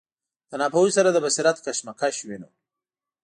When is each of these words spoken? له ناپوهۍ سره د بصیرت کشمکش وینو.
له 0.49 0.55
ناپوهۍ 0.61 0.91
سره 0.97 1.09
د 1.11 1.17
بصیرت 1.25 1.57
کشمکش 1.65 2.15
وینو. 2.27 2.49